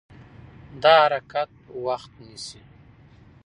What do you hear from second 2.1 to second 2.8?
نه نیسي.